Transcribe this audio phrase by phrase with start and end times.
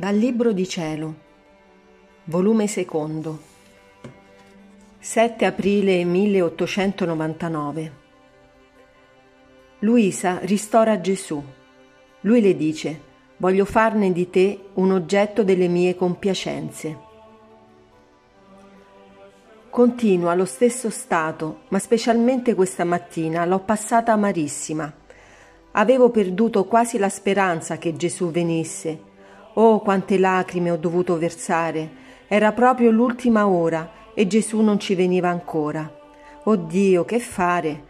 [0.00, 1.12] Dal Libro di Cielo,
[2.26, 3.36] volume secondo,
[5.00, 7.92] 7 aprile 1899.
[9.80, 11.42] Luisa ristora Gesù.
[12.20, 13.00] Lui le dice,
[13.38, 16.98] voglio farne di te un oggetto delle mie compiacenze.
[19.68, 24.94] Continua lo stesso stato, ma specialmente questa mattina l'ho passata amarissima.
[25.72, 29.07] Avevo perduto quasi la speranza che Gesù venisse.
[29.60, 31.90] Oh, quante lacrime ho dovuto versare.
[32.28, 35.92] Era proprio l'ultima ora e Gesù non ci veniva ancora.
[36.44, 37.86] Oh Dio, che fare?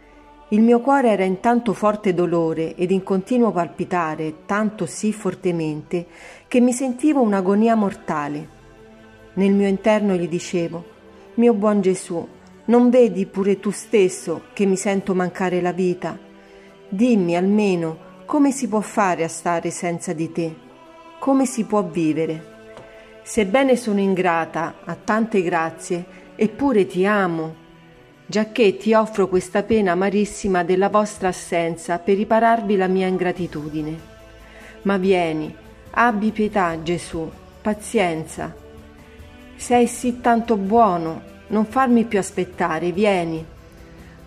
[0.47, 6.07] Il mio cuore era in tanto forte dolore ed in continuo palpitare, tanto sì fortemente,
[6.47, 8.49] che mi sentivo un'agonia mortale.
[9.33, 10.83] Nel mio interno gli dicevo,
[11.35, 12.27] mio buon Gesù,
[12.65, 16.17] non vedi pure tu stesso che mi sento mancare la vita?
[16.89, 20.67] Dimmi almeno come si può fare a stare senza di te?
[21.19, 22.57] Come si può vivere?
[23.23, 27.55] Sebbene sono ingrata a tante grazie, eppure ti amo,
[28.25, 33.99] giacché ti offro questa pena amarissima della vostra assenza per ripararvi la mia ingratitudine.
[34.83, 35.53] Ma vieni,
[35.91, 37.29] abbi pietà, Gesù,
[37.61, 38.55] pazienza.
[39.57, 43.45] Sei sì tanto buono non farmi più aspettare, vieni.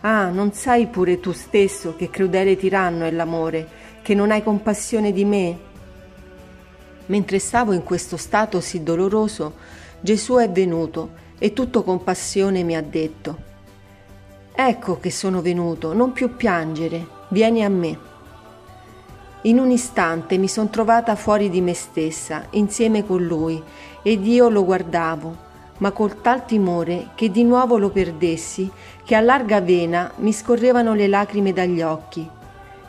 [0.02, 3.66] Ah, non sai pure tu stesso che crudele tiranno è l'amore,
[4.02, 5.70] che non hai compassione di me?
[7.06, 9.54] Mentre stavo in questo stato sì doloroso,
[10.00, 13.50] Gesù è venuto e tutto compassione mi ha detto,
[14.54, 17.98] Ecco che sono venuto, non più piangere, vieni a me.
[19.42, 23.60] In un istante mi son trovata fuori di me stessa, insieme con lui,
[24.02, 25.50] ed io lo guardavo
[25.82, 28.70] ma col tal timore che di nuovo lo perdessi,
[29.04, 32.26] che a larga vena mi scorrevano le lacrime dagli occhi.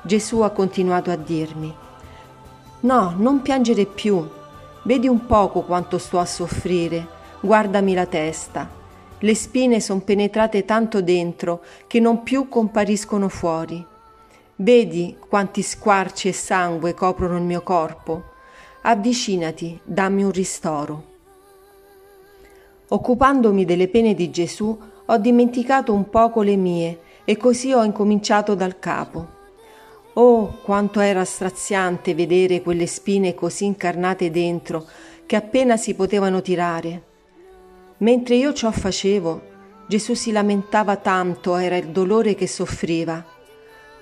[0.03, 1.73] Gesù ha continuato a dirmi,
[2.84, 4.28] No, non piangere più,
[4.84, 7.08] vedi un poco quanto sto a soffrire,
[7.40, 8.70] guardami la testa.
[9.20, 13.85] Le spine son penetrate tanto dentro che non più compariscono fuori.
[14.57, 18.24] Vedi quanti squarci e sangue coprono il mio corpo.
[18.81, 21.03] Avvicinati, dammi un ristoro.
[22.90, 28.56] Occupandomi delle pene di Gesù, ho dimenticato un poco le mie e così ho incominciato
[28.56, 29.32] dal capo.
[30.16, 34.85] Oh, quanto era straziante vedere quelle spine così incarnate dentro
[35.25, 37.01] che appena si potevano tirare.
[37.97, 39.41] Mentre io ciò facevo,
[39.88, 43.25] Gesù si lamentava tanto, era il dolore che soffriva.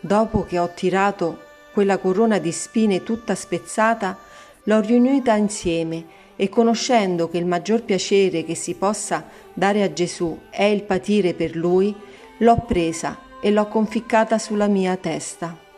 [0.02, 1.40] Dopo che ho tirato
[1.72, 4.18] quella corona di spine tutta spezzata,
[4.64, 10.38] l'ho riunita insieme e conoscendo che il maggior piacere che si possa dare a Gesù
[10.50, 11.96] è il patire per lui,
[12.40, 15.70] l'ho presa e l'ho conficcata sulla mia testa.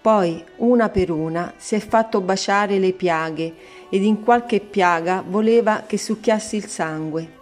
[0.00, 3.54] Poi, una per una, si è fatto baciare le piaghe
[3.88, 7.36] ed in qualche piaga voleva che succhiassi il sangue.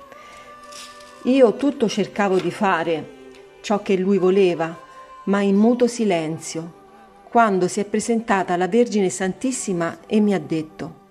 [1.25, 3.15] Io tutto cercavo di fare
[3.61, 4.75] ciò che lui voleva,
[5.25, 6.73] ma in muto silenzio,
[7.29, 11.05] quando si è presentata la Vergine Santissima e mi ha detto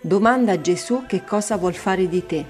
[0.00, 2.44] Domanda a Gesù che cosa vuol fare di te.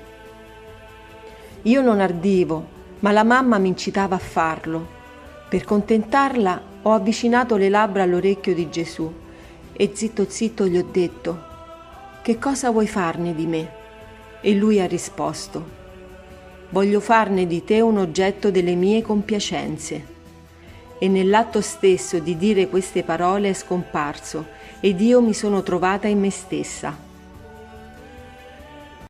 [1.62, 2.66] Io non ardivo,
[2.98, 4.86] ma la mamma mi incitava a farlo.
[5.48, 9.10] Per contentarla ho avvicinato le labbra all'orecchio di Gesù
[9.72, 11.42] e zitto zitto gli ho detto,
[12.22, 13.72] che cosa vuoi farne di me?
[14.42, 15.64] E lui ha risposto,
[16.68, 20.12] voglio farne di te un oggetto delle mie compiacenze.
[20.98, 24.46] E nell'atto stesso di dire queste parole è scomparso
[24.80, 27.03] ed io mi sono trovata in me stessa.